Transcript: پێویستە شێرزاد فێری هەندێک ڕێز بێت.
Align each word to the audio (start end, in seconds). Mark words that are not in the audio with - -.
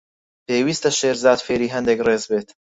پێویستە 0.47 0.89
شێرزاد 0.99 1.39
فێری 1.45 1.73
هەندێک 1.75 1.99
ڕێز 2.07 2.23
بێت. 2.29 2.49